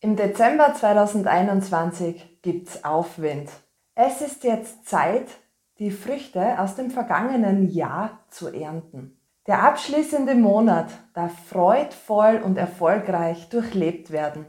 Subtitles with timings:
[0.00, 3.50] Im Dezember 2021 gibt's Aufwind.
[3.96, 5.26] Es ist jetzt Zeit,
[5.80, 9.18] die Früchte aus dem vergangenen Jahr zu ernten.
[9.48, 14.46] Der abschließende Monat darf freudvoll und erfolgreich durchlebt werden.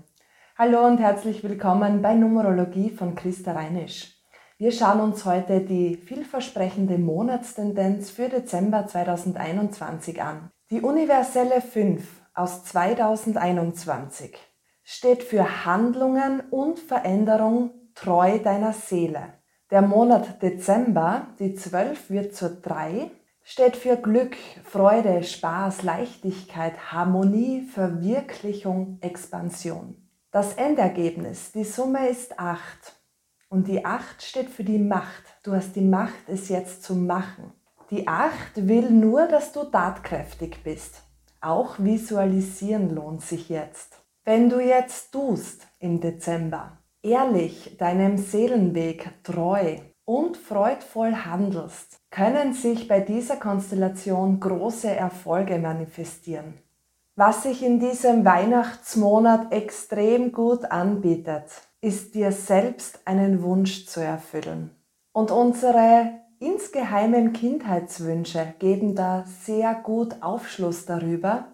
[0.55, 4.17] Hallo und herzlich willkommen bei Numerologie von Christa Reinisch.
[4.59, 10.51] Wir schauen uns heute die vielversprechende Monatstendenz für Dezember 2021 an.
[10.69, 14.48] Die universelle 5 aus 2021
[14.91, 19.33] steht für Handlungen und Veränderung treu deiner Seele.
[19.69, 23.11] Der Monat Dezember, die 12 wird zur 3,
[23.43, 30.09] steht für Glück, Freude, Spaß, Leichtigkeit, Harmonie, Verwirklichung, Expansion.
[30.31, 32.59] Das Endergebnis, die Summe ist 8.
[33.47, 35.23] Und die 8 steht für die Macht.
[35.43, 37.53] Du hast die Macht, es jetzt zu machen.
[37.91, 41.03] Die 8 will nur, dass du tatkräftig bist.
[41.41, 43.99] Auch visualisieren lohnt sich jetzt.
[44.25, 52.87] Wenn du jetzt tust im Dezember, ehrlich deinem Seelenweg treu und freudvoll handelst, können sich
[52.87, 56.55] bei dieser Konstellation große Erfolge manifestieren.
[57.15, 61.45] Was sich in diesem Weihnachtsmonat extrem gut anbietet,
[61.81, 64.71] ist dir selbst einen Wunsch zu erfüllen.
[65.11, 71.47] Und unsere insgeheimen Kindheitswünsche geben da sehr gut Aufschluss darüber,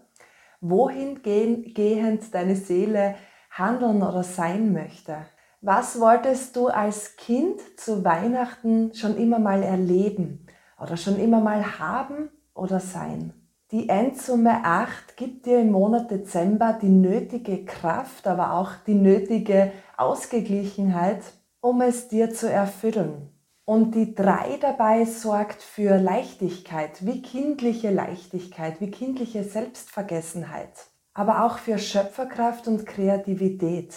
[0.61, 3.15] wohin gehend deine Seele
[3.49, 5.17] handeln oder sein möchte.
[5.61, 10.45] Was wolltest du als Kind zu Weihnachten schon immer mal erleben
[10.79, 13.33] oder schon immer mal haben oder sein?
[13.71, 19.71] Die Endsumme 8 gibt dir im Monat Dezember die nötige Kraft, aber auch die nötige
[19.97, 21.23] Ausgeglichenheit,
[21.61, 23.34] um es dir zu erfüllen.
[23.67, 30.85] Und die drei dabei sorgt für Leichtigkeit, wie kindliche Leichtigkeit, wie kindliche Selbstvergessenheit,
[31.15, 33.95] aber auch für Schöpferkraft und Kreativität.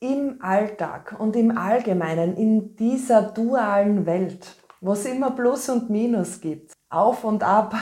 [0.00, 6.40] Im Alltag und im Allgemeinen, in dieser dualen Welt, wo es immer Plus und Minus
[6.40, 7.76] gibt, auf und ab,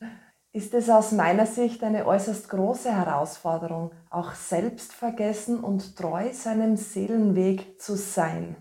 [0.52, 7.80] ist es aus meiner Sicht eine äußerst große Herausforderung, auch selbstvergessen und treu seinem Seelenweg
[7.80, 8.56] zu sein.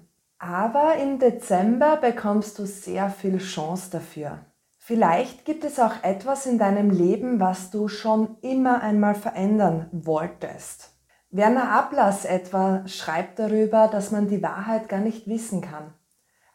[0.45, 4.39] Aber im Dezember bekommst du sehr viel Chance dafür.
[4.77, 10.89] Vielleicht gibt es auch etwas in deinem Leben, was du schon immer einmal verändern wolltest.
[11.29, 15.93] Werner Ablass etwa schreibt darüber, dass man die Wahrheit gar nicht wissen kann.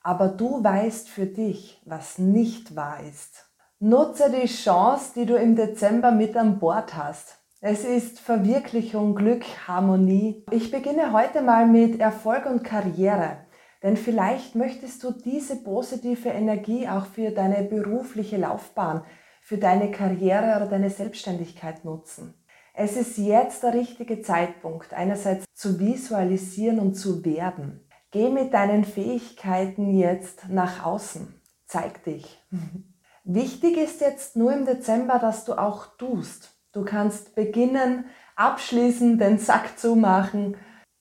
[0.03, 3.47] Aber du weißt für dich, was nicht wahr ist.
[3.79, 7.39] Nutze die Chance, die du im Dezember mit an Bord hast.
[7.63, 10.45] Es ist Verwirklichung, Glück, Harmonie.
[10.51, 13.48] Ich beginne heute mal mit Erfolg und Karriere.
[13.83, 19.05] Denn vielleicht möchtest du diese positive Energie auch für deine berufliche Laufbahn,
[19.41, 22.35] für deine Karriere oder deine Selbstständigkeit nutzen.
[22.75, 27.89] Es ist jetzt der richtige Zeitpunkt, einerseits zu visualisieren und zu werden.
[28.11, 31.41] Geh mit deinen Fähigkeiten jetzt nach außen.
[31.67, 32.39] Zeig dich.
[33.25, 36.57] Wichtig ist jetzt nur im Dezember, dass du auch tust.
[36.73, 38.07] Du kannst beginnen,
[38.37, 40.57] abschließen, den Sack zumachen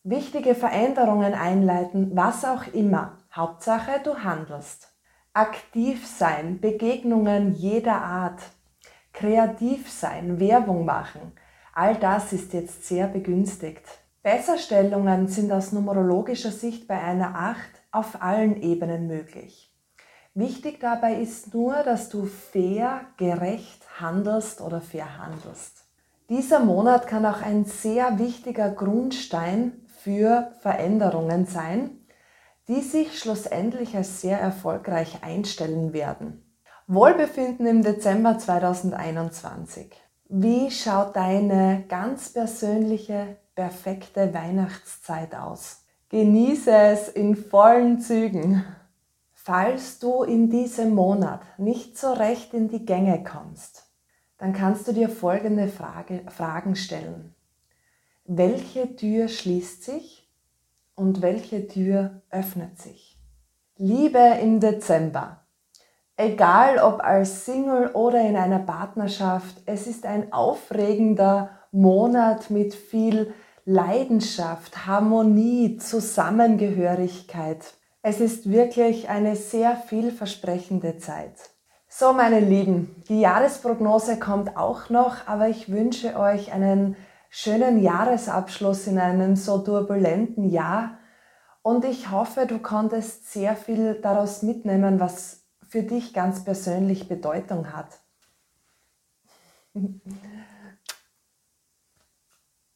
[0.09, 3.17] wichtige Veränderungen einleiten, was auch immer.
[3.33, 4.93] Hauptsache, du handelst.
[5.33, 8.41] Aktiv sein, Begegnungen jeder Art,
[9.13, 11.33] kreativ sein, Werbung machen,
[11.73, 13.83] all das ist jetzt sehr begünstigt.
[14.23, 17.59] Besserstellungen sind aus numerologischer Sicht bei einer 8
[17.91, 19.73] auf allen Ebenen möglich.
[20.33, 25.86] Wichtig dabei ist nur, dass du fair, gerecht handelst oder verhandelst.
[26.29, 32.01] Dieser Monat kann auch ein sehr wichtiger Grundstein für Veränderungen sein,
[32.67, 36.43] die sich schlussendlich als sehr erfolgreich einstellen werden.
[36.85, 39.89] Wohlbefinden im Dezember 2021.
[40.27, 45.85] Wie schaut deine ganz persönliche, perfekte Weihnachtszeit aus?
[46.09, 48.65] Genieße es in vollen Zügen.
[49.31, 53.86] Falls du in diesem Monat nicht so recht in die Gänge kommst,
[54.37, 57.33] dann kannst du dir folgende Frage, Fragen stellen.
[58.25, 60.29] Welche Tür schließt sich
[60.95, 63.17] und welche Tür öffnet sich?
[63.77, 65.45] Liebe im Dezember.
[66.17, 73.33] Egal ob als Single oder in einer Partnerschaft, es ist ein aufregender Monat mit viel
[73.65, 77.75] Leidenschaft, Harmonie, Zusammengehörigkeit.
[78.01, 81.51] Es ist wirklich eine sehr vielversprechende Zeit.
[81.99, 86.95] So, meine Lieben, die Jahresprognose kommt auch noch, aber ich wünsche euch einen
[87.31, 90.99] schönen Jahresabschluss in einem so turbulenten Jahr.
[91.63, 97.73] Und ich hoffe, du konntest sehr viel daraus mitnehmen, was für dich ganz persönlich Bedeutung
[97.73, 97.97] hat.